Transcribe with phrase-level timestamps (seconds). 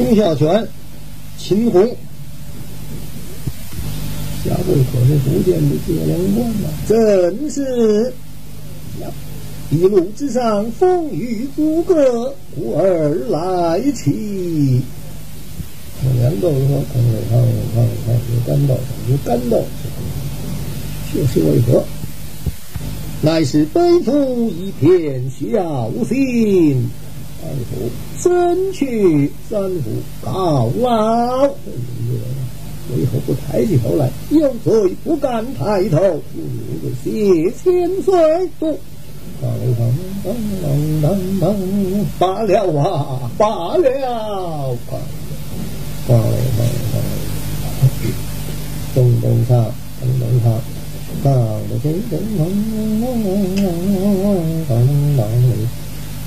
[0.00, 0.66] 钟孝全、
[1.36, 1.86] 秦红。
[4.42, 8.14] 下回可是福建的接连官呐，真是
[9.02, 9.06] 呀！
[9.70, 14.80] 一路之上风雨阻隔，故而来起。
[16.18, 17.44] 两豆说：“看看看我
[18.06, 18.66] 看，有干
[19.26, 19.58] 干道，
[21.14, 21.84] 就是为何？
[23.20, 26.88] 乃是背负一片孝心，
[27.42, 31.48] 二府身去三虎告老。
[32.92, 34.10] 为何不抬起头来？
[34.30, 36.40] 有罪不敢抬头，不
[36.82, 38.12] 如血千岁
[38.58, 38.78] 度。
[39.40, 39.80] 当当
[40.24, 40.26] 当
[41.00, 41.04] 当
[41.40, 41.42] 当，
[42.18, 42.50] 罢了
[42.82, 43.84] 啊，罢了。”
[46.06, 46.20] 放放
[46.90, 46.92] 放，
[48.94, 49.50] 咚咚唱，
[50.00, 50.44] 咚咚唱，
[51.22, 51.26] 当
[51.68, 53.00] 咚咚咚咚
[54.66, 54.74] 咚
[55.16, 55.20] 咚，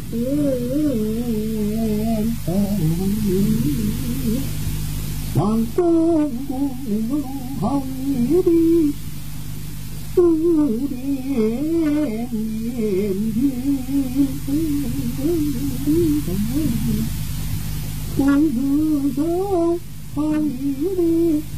[2.46, 2.58] Em
[5.34, 6.68] bằng cơm của
[7.10, 7.18] nó
[7.60, 7.82] hồng
[8.46, 8.92] đi
[10.16, 10.96] cứ đi
[11.36, 12.28] em
[12.78, 13.50] em đi
[18.18, 19.76] Hãy subscribe cho
[20.16, 21.57] kênh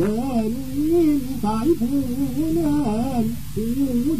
[0.00, 1.86] trên phải phụ
[2.54, 3.62] nên phụ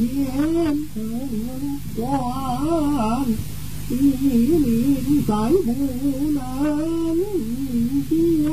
[0.01, 0.89] thiên
[1.97, 3.25] quan
[4.01, 5.75] niệm phải phụ
[6.35, 7.25] nên
[8.11, 8.49] chia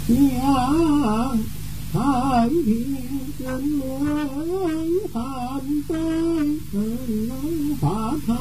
[0.09, 1.58] chia
[1.93, 8.35] hải hiện trên lưới phạm tôi từ lâu phạt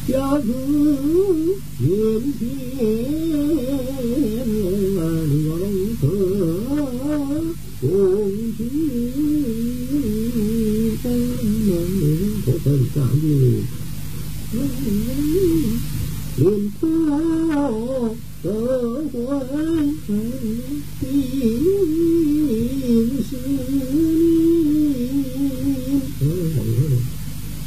[0.09, 1.49] cho hương
[1.79, 3.37] hương thiên
[4.97, 5.09] mà
[5.45, 6.17] ngọn thở
[7.83, 8.71] ôm chí
[11.03, 11.21] tâm
[11.67, 12.01] mộng
[12.47, 13.63] của thần cảm nhiều
[16.37, 18.51] liền sao tớ
[19.13, 19.95] quán
[21.01, 21.15] tiên
[23.31, 23.59] xuyên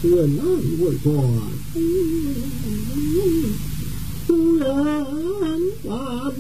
[0.02, 0.38] xuyên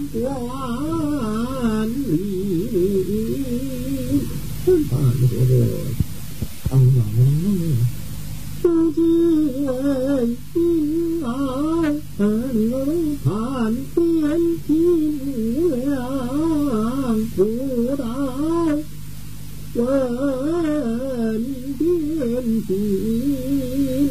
[0.00, 0.22] 什
[4.88, 5.91] 管理。
[17.36, 18.14] Vừa đã
[19.74, 21.44] quên
[21.80, 24.08] biến chuyện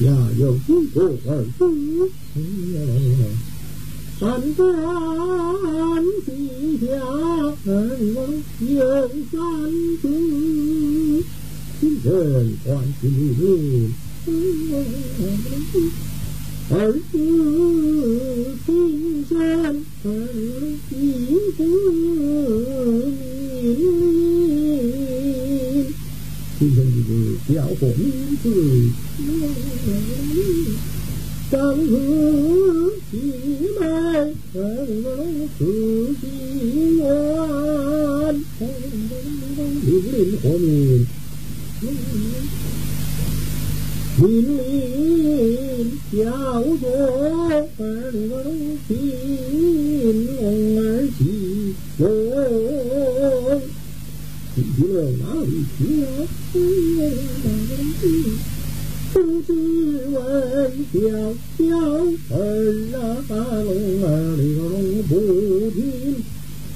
[0.00, 2.08] Giờ dù cứu cô thờ cứu
[4.20, 4.72] Thành có
[5.94, 6.48] anh thì
[6.80, 7.00] giả
[7.64, 9.72] Hờn quân dương san
[12.64, 13.08] hoàn chỉ
[16.70, 18.56] ở thiên
[19.30, 20.26] gian ở
[20.90, 23.16] diễn tướng
[27.48, 28.10] dạo hổn
[28.44, 28.90] cười
[31.50, 33.18] trong hứa chỉ
[33.80, 36.28] mai ở nói sự chỉ
[36.98, 38.42] ngoan
[39.86, 40.62] điện liên hồn
[44.20, 46.84] 비밀 야우도
[47.78, 48.92] 빨간옥빈
[50.38, 52.04] 옹알지요
[54.54, 56.54] 비밀의 마음이 비었지
[59.14, 60.18] 수지원
[60.92, 61.70] 뼈뼈
[62.30, 63.48] 얼라가롱아리가롱
[65.08, 65.74] 보딘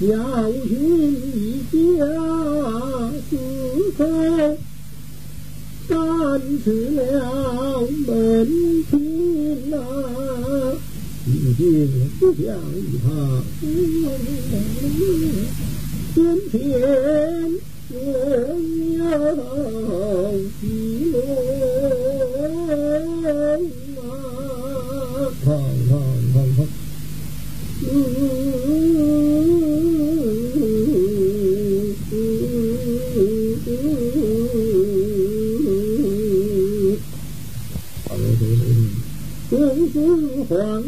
[0.09, 0.73] 야우신
[1.37, 2.09] 이지야
[3.29, 4.01] 수세
[5.95, 9.91] trên sự hào mệnh thiên hạ
[11.59, 12.61] thiên hào
[13.05, 13.41] hạ
[16.15, 17.59] thiên thiên
[17.91, 21.54] lượng hào thiên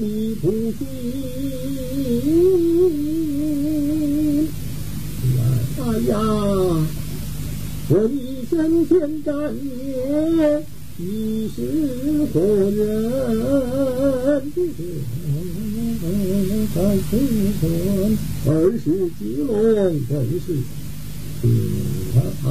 [0.00, 0.86] 迷不醒。
[5.78, 6.12] 哎呀，
[7.88, 8.16] 我一
[8.48, 8.54] 生
[8.88, 8.92] 欠
[9.24, 10.64] 债也
[10.98, 11.00] 已
[11.54, 11.56] 是
[12.32, 12.34] 何
[12.70, 12.78] 人？
[16.72, 16.76] 在
[17.10, 17.12] 青
[17.60, 17.62] 春，
[18.46, 18.48] 儿
[18.78, 18.84] 时，
[20.42, 20.46] 是。
[21.42, 21.44] 啊
[22.44, 22.48] 啊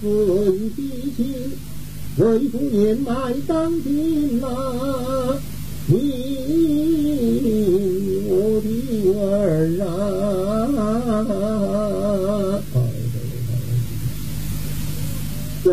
[0.02, 1.36] 尊帝亲，
[2.18, 3.12] 为父年迈
[3.48, 5.38] 当今啊，
[5.86, 5.94] 你。
[8.28, 8.68] 我的
[9.22, 9.88] 儿啊，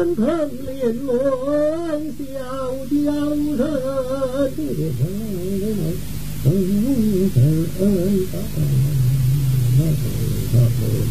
[0.02, 3.59] thân thân liền muốn xiêu xiêu thân.
[3.59, 3.80] Trời
[4.30, 4.50] ơi,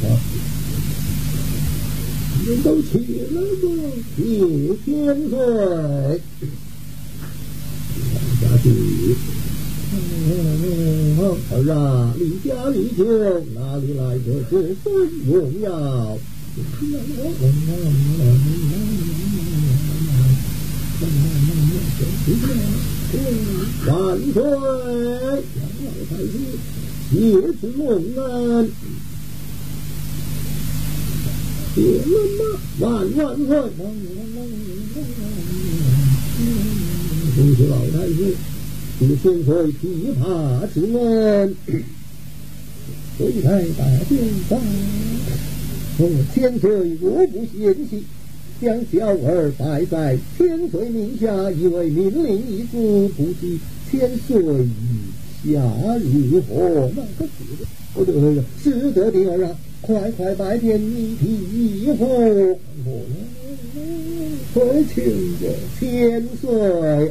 [0.03, 0.17] có
[2.45, 3.41] những câu chuyện nó
[4.17, 4.41] chỉ
[4.85, 6.19] thiên rồi
[8.41, 8.71] giá trị
[11.17, 16.17] không phải là lý gia lý thiên là lý lại của sự sống vùng nhau
[23.87, 25.43] bản thôi
[27.11, 28.69] nghĩa chữ ngổn ngàn
[31.75, 33.69] tiếng lắm á bản ngọn thôi
[37.35, 38.35] không chỉ bảo đây chứ
[38.99, 39.89] chỉ xuyên thôi chỉ
[40.19, 41.53] hạ chữ ngàn
[43.17, 44.57] cũng thay tả thiên ta
[45.97, 46.69] 上，千岁
[47.01, 48.03] 若不嫌弃。
[48.61, 53.57] 将小儿摆在千岁名下，以为命令一子，不知
[53.89, 54.37] 千岁
[55.43, 55.59] 意下
[55.97, 56.87] 如何？
[56.95, 62.59] 那可是的，我这个是得的儿啊，快快拜见你替父，
[64.53, 65.03] 快请
[65.39, 65.43] 着
[65.79, 66.45] 千岁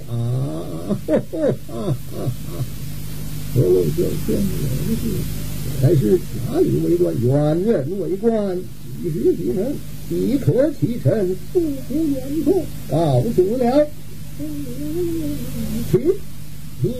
[0.06, 0.96] 啊！
[1.08, 1.34] 哈哈
[1.66, 1.74] 哈
[2.12, 2.30] 哈！
[3.56, 3.60] 我
[3.96, 4.38] 叫千
[5.00, 5.10] 岁，
[5.82, 8.56] 乃是侠里为官远人为官
[9.02, 9.74] 几时几层
[10.08, 13.86] 几何其尘不可远处告诉了。
[15.90, 15.98] 去
[16.80, 16.90] 听